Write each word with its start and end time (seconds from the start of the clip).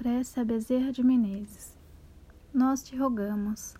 Prece 0.00 0.40
a 0.40 0.44
Bezerra 0.46 0.90
de 0.90 1.04
Menezes. 1.04 1.76
Nós 2.54 2.82
te 2.82 2.96
rogamos, 2.96 3.74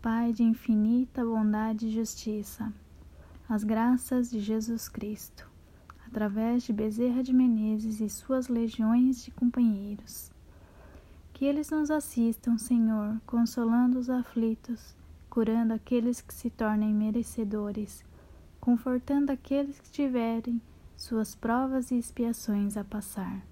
Pai 0.00 0.32
de 0.32 0.44
infinita 0.44 1.24
bondade 1.24 1.88
e 1.88 1.90
justiça, 1.90 2.72
as 3.48 3.64
graças 3.64 4.30
de 4.30 4.38
Jesus 4.38 4.88
Cristo, 4.88 5.50
através 6.06 6.62
de 6.62 6.72
Bezerra 6.72 7.20
de 7.24 7.32
Menezes 7.32 8.00
e 8.00 8.08
suas 8.08 8.46
legiões 8.46 9.24
de 9.24 9.32
companheiros. 9.32 10.30
Que 11.32 11.46
eles 11.46 11.68
nos 11.68 11.90
assistam, 11.90 12.56
Senhor, 12.56 13.20
consolando 13.26 13.98
os 13.98 14.08
aflitos, 14.08 14.94
curando 15.28 15.74
aqueles 15.74 16.20
que 16.20 16.32
se 16.32 16.48
tornem 16.48 16.94
merecedores, 16.94 18.04
confortando 18.60 19.32
aqueles 19.32 19.80
que 19.80 19.90
tiverem 19.90 20.62
suas 20.96 21.34
provas 21.34 21.90
e 21.90 21.98
expiações 21.98 22.76
a 22.76 22.84
passar 22.84 23.49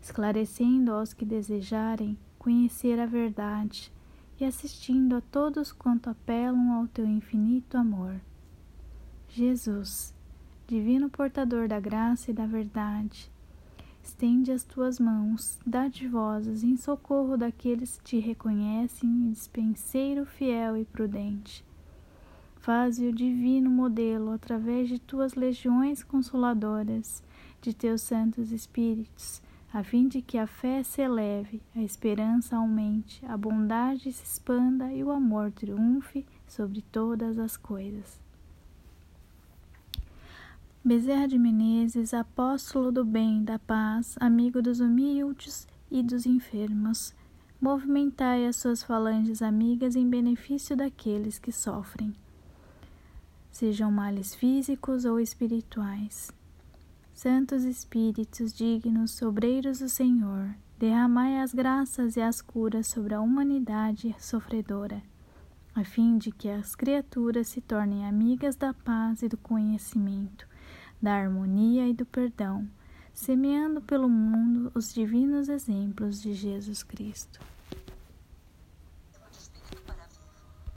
esclarecendo 0.00 0.92
aos 0.92 1.12
que 1.12 1.24
desejarem 1.24 2.18
conhecer 2.38 2.98
a 2.98 3.06
verdade 3.06 3.92
e 4.40 4.44
assistindo 4.44 5.16
a 5.16 5.20
todos 5.20 5.72
quanto 5.72 6.08
apelam 6.08 6.72
ao 6.72 6.86
teu 6.86 7.06
infinito 7.06 7.76
amor. 7.76 8.20
Jesus, 9.28 10.14
divino 10.66 11.10
portador 11.10 11.68
da 11.68 11.80
graça 11.80 12.30
e 12.30 12.34
da 12.34 12.46
verdade, 12.46 13.30
estende 14.02 14.50
as 14.52 14.62
tuas 14.62 14.98
mãos 14.98 15.58
dadivosas 15.66 16.62
em 16.62 16.76
socorro 16.76 17.36
daqueles 17.36 17.98
que 17.98 18.04
te 18.04 18.18
reconhecem 18.18 19.30
dispenseiro 19.30 20.24
fiel 20.24 20.76
e 20.76 20.84
prudente. 20.84 21.64
Faze 22.56 23.06
o 23.06 23.12
divino 23.12 23.70
modelo 23.70 24.32
através 24.32 24.88
de 24.88 24.98
tuas 24.98 25.34
legiões 25.34 26.02
consoladoras, 26.02 27.22
de 27.60 27.74
teus 27.74 28.02
santos 28.02 28.50
espíritos, 28.50 29.42
a 29.72 29.82
fim 29.82 30.08
de 30.08 30.22
que 30.22 30.38
a 30.38 30.46
fé 30.46 30.82
se 30.82 31.02
eleve, 31.02 31.62
a 31.76 31.82
esperança 31.82 32.56
aumente, 32.56 33.24
a 33.26 33.36
bondade 33.36 34.10
se 34.12 34.24
expanda 34.24 34.92
e 34.92 35.04
o 35.04 35.10
amor 35.10 35.52
triunfe 35.52 36.24
sobre 36.46 36.80
todas 36.80 37.38
as 37.38 37.56
coisas. 37.56 38.18
Bezerra 40.82 41.28
de 41.28 41.38
Menezes, 41.38 42.14
apóstolo 42.14 42.90
do 42.90 43.04
bem, 43.04 43.44
da 43.44 43.58
paz, 43.58 44.16
amigo 44.18 44.62
dos 44.62 44.80
humildes 44.80 45.68
e 45.90 46.02
dos 46.02 46.24
enfermos, 46.24 47.14
movimentai 47.60 48.46
as 48.46 48.56
suas 48.56 48.82
falanges 48.82 49.42
amigas 49.42 49.96
em 49.96 50.08
benefício 50.08 50.74
daqueles 50.74 51.38
que 51.38 51.52
sofrem, 51.52 52.14
sejam 53.50 53.90
males 53.90 54.34
físicos 54.34 55.04
ou 55.04 55.20
espirituais. 55.20 56.32
Santos 57.18 57.64
Espíritos 57.64 58.52
dignos, 58.52 59.20
obreiros 59.22 59.80
do 59.80 59.88
Senhor, 59.88 60.54
derramai 60.78 61.40
as 61.40 61.52
graças 61.52 62.14
e 62.14 62.20
as 62.20 62.40
curas 62.40 62.86
sobre 62.86 63.12
a 63.12 63.20
humanidade 63.20 64.14
sofredora, 64.20 65.02
a 65.74 65.82
fim 65.82 66.16
de 66.16 66.30
que 66.30 66.48
as 66.48 66.76
criaturas 66.76 67.48
se 67.48 67.60
tornem 67.60 68.06
amigas 68.06 68.54
da 68.54 68.72
paz 68.72 69.20
e 69.22 69.28
do 69.28 69.36
conhecimento, 69.36 70.46
da 71.02 71.12
harmonia 71.12 71.88
e 71.88 71.92
do 71.92 72.06
perdão, 72.06 72.68
semeando 73.12 73.82
pelo 73.82 74.08
mundo 74.08 74.70
os 74.72 74.94
divinos 74.94 75.48
exemplos 75.48 76.22
de 76.22 76.32
Jesus 76.34 76.84
Cristo. 76.84 77.40